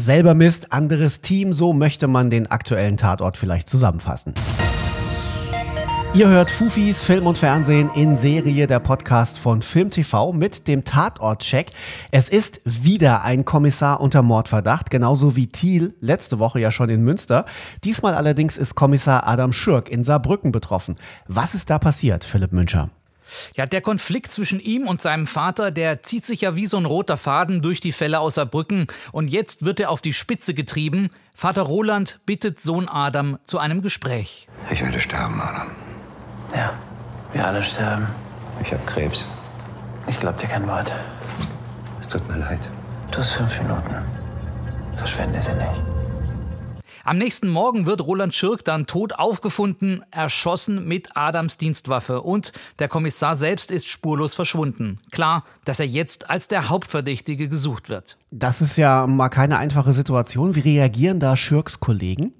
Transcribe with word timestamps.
Selber 0.00 0.32
Mist, 0.32 0.72
anderes 0.72 1.20
Team, 1.20 1.52
so 1.52 1.74
möchte 1.74 2.06
man 2.08 2.30
den 2.30 2.46
aktuellen 2.46 2.96
Tatort 2.96 3.36
vielleicht 3.36 3.68
zusammenfassen. 3.68 4.32
Ihr 6.14 6.26
hört 6.28 6.50
Fufis 6.50 7.04
Film 7.04 7.26
und 7.26 7.36
Fernsehen 7.36 7.90
in 7.94 8.16
Serie, 8.16 8.66
der 8.66 8.80
Podcast 8.80 9.38
von 9.38 9.60
Film 9.60 9.90
TV 9.90 10.32
mit 10.32 10.66
dem 10.68 10.84
Tatort-Check. 10.84 11.70
Es 12.10 12.30
ist 12.30 12.62
wieder 12.64 13.22
ein 13.22 13.44
Kommissar 13.44 14.00
unter 14.00 14.22
Mordverdacht, 14.22 14.90
genauso 14.90 15.36
wie 15.36 15.48
Thiel 15.48 15.94
letzte 16.00 16.38
Woche 16.38 16.60
ja 16.60 16.72
schon 16.72 16.88
in 16.88 17.02
Münster. 17.02 17.44
Diesmal 17.84 18.14
allerdings 18.14 18.56
ist 18.56 18.74
Kommissar 18.74 19.26
Adam 19.26 19.52
Schürk 19.52 19.90
in 19.90 20.02
Saarbrücken 20.02 20.50
betroffen. 20.50 20.96
Was 21.28 21.54
ist 21.54 21.68
da 21.68 21.78
passiert, 21.78 22.24
Philipp 22.24 22.52
Müncher? 22.52 22.88
Ja, 23.56 23.66
der 23.66 23.80
Konflikt 23.80 24.32
zwischen 24.32 24.60
ihm 24.60 24.86
und 24.86 25.00
seinem 25.00 25.26
Vater, 25.26 25.70
der 25.70 26.02
zieht 26.02 26.26
sich 26.26 26.42
ja 26.42 26.56
wie 26.56 26.66
so 26.66 26.76
ein 26.76 26.84
roter 26.84 27.16
Faden 27.16 27.62
durch 27.62 27.80
die 27.80 27.92
Fälle 27.92 28.20
aus 28.20 28.34
Saarbrücken. 28.34 28.86
Und 29.12 29.28
jetzt 29.28 29.64
wird 29.64 29.80
er 29.80 29.90
auf 29.90 30.00
die 30.00 30.12
Spitze 30.12 30.54
getrieben. 30.54 31.10
Vater 31.34 31.62
Roland 31.62 32.20
bittet 32.26 32.60
Sohn 32.60 32.88
Adam 32.88 33.38
zu 33.42 33.58
einem 33.58 33.82
Gespräch. 33.82 34.48
Ich 34.70 34.82
werde 34.82 35.00
sterben, 35.00 35.40
Adam. 35.40 35.70
Ja, 36.54 36.72
wir 37.32 37.46
alle 37.46 37.62
sterben. 37.62 38.08
Ich 38.62 38.72
habe 38.72 38.84
Krebs. 38.86 39.26
Ich 40.06 40.18
glaub 40.18 40.36
dir 40.36 40.48
kein 40.48 40.66
Wort. 40.66 40.92
Es 42.00 42.08
tut 42.08 42.26
mir 42.28 42.38
leid. 42.38 42.60
Du 43.10 43.18
hast 43.18 43.32
fünf 43.32 43.60
Minuten. 43.62 43.94
Verschwende 44.96 45.40
sie 45.40 45.52
nicht. 45.52 45.99
Am 47.04 47.16
nächsten 47.16 47.48
Morgen 47.48 47.86
wird 47.86 48.02
Roland 48.02 48.34
Schirk 48.34 48.64
dann 48.64 48.86
tot 48.86 49.14
aufgefunden, 49.14 50.04
erschossen 50.10 50.86
mit 50.86 51.16
Adams 51.16 51.56
Dienstwaffe 51.56 52.20
und 52.22 52.52
der 52.78 52.88
Kommissar 52.88 53.36
selbst 53.36 53.70
ist 53.70 53.88
spurlos 53.88 54.34
verschwunden. 54.34 54.98
Klar, 55.10 55.44
dass 55.64 55.80
er 55.80 55.86
jetzt 55.86 56.28
als 56.28 56.48
der 56.48 56.68
Hauptverdächtige 56.68 57.48
gesucht 57.48 57.88
wird. 57.88 58.18
Das 58.30 58.60
ist 58.60 58.76
ja 58.76 59.06
mal 59.06 59.30
keine 59.30 59.56
einfache 59.56 59.92
Situation. 59.92 60.54
Wie 60.54 60.60
reagieren 60.60 61.20
da 61.20 61.36
Schürks 61.36 61.80
Kollegen? 61.80 62.34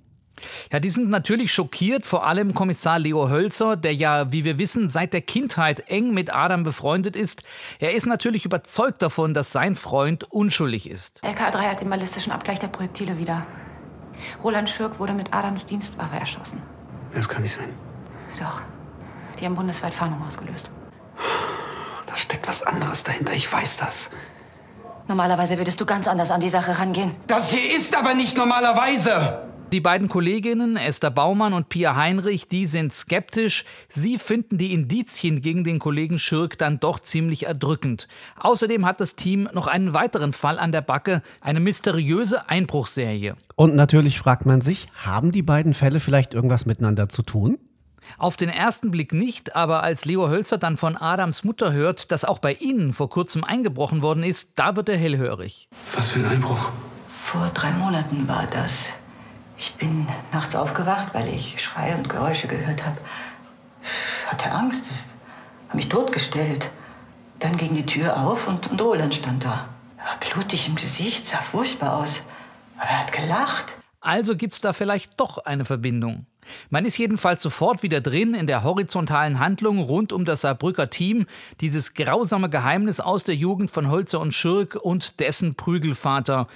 Ja, 0.73 0.81
die 0.81 0.91
sind 0.91 1.11
natürlich 1.11 1.53
schockiert, 1.53 2.07
vor 2.07 2.27
allem 2.27 2.55
Kommissar 2.55 2.99
Leo 2.99 3.29
Hölzer, 3.29 3.77
der 3.77 3.95
ja, 3.95 4.33
wie 4.33 4.45
wir 4.45 4.59
wissen, 4.59 4.89
seit 4.89 5.13
der 5.13 5.21
Kindheit 5.21 5.85
eng 5.89 6.15
mit 6.15 6.35
Adam 6.35 6.63
befreundet 6.63 7.17
ist. 7.17 7.43
Er 7.79 7.95
ist 7.95 8.07
natürlich 8.07 8.45
überzeugt 8.45 9.03
davon, 9.03 9.35
dass 9.35 9.53
sein 9.53 9.75
Freund 9.75 10.25
unschuldig 10.25 10.89
ist. 10.89 11.23
LK3 11.25 11.59
hat 11.59 11.81
den 11.81 11.91
ballistischen 11.91 12.33
Abgleich 12.33 12.59
der 12.59 12.69
Projektile 12.69 13.19
wieder. 13.19 13.47
Roland 14.43 14.71
Schürk 14.71 14.99
wurde 14.99 15.13
mit 15.13 15.33
Adams 15.33 15.67
Dienstwaffe 15.67 16.17
erschossen. 16.17 16.63
Das 17.15 17.29
kann 17.29 17.43
nicht 17.43 17.55
sein. 17.55 17.73
Doch, 18.39 18.63
die 19.39 19.45
haben 19.45 19.57
bundesweit 19.57 19.93
Fahndung 19.95 20.25
ausgelöst. 20.27 20.71
Da 22.07 22.17
steckt 22.17 22.47
was 22.49 22.63
anderes 22.63 23.03
dahinter. 23.03 23.33
Ich 23.33 23.53
weiß 23.53 23.79
das. 23.79 24.11
Normalerweise 25.09 25.59
würdest 25.59 25.81
du 25.81 25.87
ganz 25.87 26.07
anders 26.07 26.31
an 26.31 26.41
die 26.41 26.49
Sache 26.49 26.79
rangehen. 26.79 27.15
Das 27.27 27.51
hier 27.51 27.77
ist 27.77 27.97
aber 27.97 28.15
nicht 28.15 28.37
normalerweise. 28.37 29.50
Die 29.73 29.81
beiden 29.81 30.09
Kolleginnen 30.09 30.77
Esther 30.77 31.13
Baumann 31.13 31.53
und 31.53 31.69
Pia 31.69 31.95
Heinrich, 31.95 32.49
die 32.49 32.67
sind 32.67 32.93
skeptisch. 32.93 33.65
Sie 33.89 34.19
finden 34.19 34.59
die 34.59 34.73
Indizien 34.73 35.43
gegen 35.43 35.63
den 35.63 35.79
Kollegen 35.79 36.19
Schirk 36.19 36.59
dann 36.59 36.79
doch 36.79 36.99
ziemlich 36.99 37.47
erdrückend. 37.47 38.09
Außerdem 38.41 38.85
hat 38.85 39.01
das 39.01 39.15
Team 39.15 39.49
noch 39.53 39.69
einen 39.69 39.95
weiteren 39.95 40.33
Fall 40.33 40.59
an 40.59 40.73
der 40.73 40.81
Backe, 40.81 41.23
eine 41.41 41.61
mysteriöse 41.61 42.49
Einbruchserie. 42.49 43.37
Und 43.55 43.77
natürlich 43.77 44.19
fragt 44.19 44.45
man 44.45 44.61
sich, 44.61 44.89
haben 44.97 45.31
die 45.31 45.43
beiden 45.43 45.73
Fälle 45.73 46.01
vielleicht 46.01 46.35
irgendwas 46.35 46.67
miteinander 46.67 47.09
zu 47.09 47.23
tun? 47.23 47.57
Auf 48.19 48.37
den 48.37 48.49
ersten 48.49 48.91
Blick 48.91 49.13
nicht, 49.13 49.55
aber 49.55 49.85
als 49.85 50.05
Leo 50.05 50.29
Hölzer 50.29 50.59
dann 50.59 50.79
von 50.79 50.97
Adams 50.97 51.45
Mutter 51.45 51.73
hört, 51.73 52.11
dass 52.11 52.25
auch 52.25 52.41
bei 52.41 52.55
ihnen 52.55 52.93
vor 52.93 53.09
kurzem 53.09 53.45
eingebrochen 53.45 54.03
worden 54.03 54.25
ist, 54.25 54.59
da 54.59 54.75
wird 54.75 54.89
er 54.89 54.97
hellhörig. 54.97 55.69
Was 55.95 56.09
für 56.09 56.19
ein 56.19 56.27
Einbruch. 56.27 56.73
Vor 57.23 57.49
drei 57.55 57.71
Monaten 57.75 58.27
war 58.27 58.49
das. 58.49 58.93
Ich 59.61 59.75
bin 59.75 60.09
nachts 60.33 60.57
aufgewacht, 60.57 61.09
weil 61.13 61.29
ich 61.29 61.63
Schreie 61.63 61.95
und 61.95 62.09
Geräusche 62.09 62.49
gehört 62.49 62.83
habe. 62.83 62.97
Hatte 64.27 64.51
Angst, 64.53 64.85
habe 65.69 65.77
mich 65.77 65.91
totgestellt. 65.91 66.71
Dann 67.41 67.59
ging 67.59 67.75
die 67.75 67.85
Tür 67.85 68.17
auf 68.25 68.49
und, 68.49 68.71
und 68.71 68.81
Roland 68.81 69.15
stand 69.15 69.45
da. 69.45 69.69
Er 69.99 70.05
war 70.07 70.19
blutig 70.19 70.67
im 70.67 70.77
Gesicht, 70.77 71.27
sah 71.27 71.43
furchtbar 71.43 71.99
aus. 71.99 72.23
Aber 72.79 72.89
er 72.89 73.01
hat 73.01 73.13
gelacht. 73.13 73.77
Also 74.01 74.35
gibt's 74.35 74.63
da 74.63 74.73
vielleicht 74.73 75.21
doch 75.21 75.37
eine 75.37 75.67
Verbindung. 75.67 76.25
Man 76.71 76.87
ist 76.87 76.97
jedenfalls 76.97 77.43
sofort 77.43 77.83
wieder 77.83 78.01
drin 78.01 78.35
in 78.35 78.47
der 78.47 78.65
horizontalen 78.65 79.39
Handlung 79.39 79.79
rund 79.79 80.13
um 80.13 80.25
das 80.25 80.41
Saarbrücker 80.41 80.89
Team, 80.89 81.27
dieses 81.61 81.95
grausame 81.95 82.49
Geheimnis 82.49 82.99
aus 82.99 83.25
der 83.25 83.35
Jugend 83.35 83.71
von 83.71 83.91
Holzer 83.91 84.21
und 84.21 84.33
Schirk 84.33 84.75
und 84.75 85.21
dessen 85.21 85.55
Prügelvater. 85.55 86.47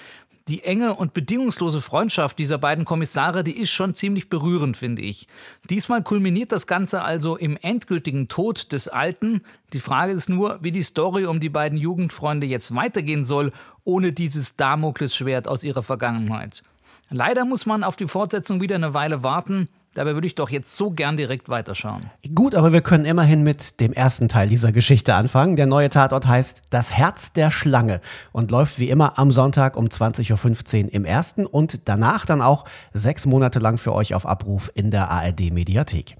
Die 0.48 0.62
enge 0.62 0.92
und 0.94 1.14
bedingungslose 1.14 1.80
Freundschaft 1.80 2.38
dieser 2.38 2.58
beiden 2.58 2.84
Kommissare, 2.84 3.44
die 3.44 3.56
ist 3.56 3.70
schon 3.70 3.94
ziemlich 3.94 4.28
berührend, 4.28 4.76
finde 4.76 5.00
ich. 5.00 5.26
Diesmal 5.70 6.02
kulminiert 6.02 6.52
das 6.52 6.66
Ganze 6.66 7.02
also 7.02 7.36
im 7.36 7.56
endgültigen 7.56 8.28
Tod 8.28 8.70
des 8.72 8.88
Alten. 8.88 9.40
Die 9.72 9.80
Frage 9.80 10.12
ist 10.12 10.28
nur, 10.28 10.58
wie 10.60 10.70
die 10.70 10.82
Story 10.82 11.24
um 11.24 11.40
die 11.40 11.48
beiden 11.48 11.78
Jugendfreunde 11.78 12.46
jetzt 12.46 12.74
weitergehen 12.74 13.24
soll, 13.24 13.52
ohne 13.84 14.12
dieses 14.12 14.56
Damoklesschwert 14.56 15.48
aus 15.48 15.64
ihrer 15.64 15.82
Vergangenheit. 15.82 16.62
Leider 17.08 17.46
muss 17.46 17.64
man 17.64 17.82
auf 17.82 17.96
die 17.96 18.08
Fortsetzung 18.08 18.60
wieder 18.60 18.74
eine 18.74 18.92
Weile 18.92 19.22
warten. 19.22 19.68
Dabei 19.94 20.14
würde 20.14 20.26
ich 20.26 20.34
doch 20.34 20.50
jetzt 20.50 20.76
so 20.76 20.90
gern 20.90 21.16
direkt 21.16 21.48
weiterschauen. 21.48 22.10
Gut, 22.34 22.54
aber 22.54 22.72
wir 22.72 22.80
können 22.80 23.04
immerhin 23.04 23.42
mit 23.42 23.80
dem 23.80 23.92
ersten 23.92 24.28
Teil 24.28 24.48
dieser 24.48 24.72
Geschichte 24.72 25.14
anfangen. 25.14 25.56
Der 25.56 25.66
neue 25.66 25.88
Tatort 25.88 26.26
heißt 26.26 26.62
Das 26.70 26.92
Herz 26.92 27.32
der 27.32 27.50
Schlange 27.50 28.00
und 28.32 28.50
läuft 28.50 28.78
wie 28.78 28.90
immer 28.90 29.18
am 29.18 29.30
Sonntag 29.30 29.76
um 29.76 29.86
20.15 29.86 30.84
Uhr 30.84 30.92
im 30.92 31.04
ersten 31.04 31.46
und 31.46 31.88
danach 31.88 32.26
dann 32.26 32.42
auch 32.42 32.64
sechs 32.92 33.24
Monate 33.24 33.60
lang 33.60 33.78
für 33.78 33.94
euch 33.94 34.14
auf 34.14 34.26
Abruf 34.26 34.70
in 34.74 34.90
der 34.90 35.10
ARD 35.10 35.52
Mediathek. 35.52 36.16